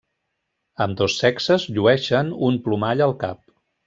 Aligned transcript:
Ambdós 0.85 1.17
sexes 1.23 1.65
llueixen 1.75 2.33
un 2.49 2.57
plomall 2.69 3.05
al 3.09 3.15
cap. 3.25 3.45